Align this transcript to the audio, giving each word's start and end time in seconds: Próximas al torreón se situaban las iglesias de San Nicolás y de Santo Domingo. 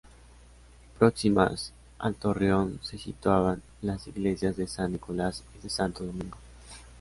Próximas 0.97 1.73
al 1.99 2.15
torreón 2.15 2.79
se 2.81 2.97
situaban 2.97 3.61
las 3.83 4.07
iglesias 4.07 4.57
de 4.57 4.65
San 4.65 4.93
Nicolás 4.93 5.43
y 5.59 5.61
de 5.61 5.69
Santo 5.69 6.03
Domingo. 6.03 6.37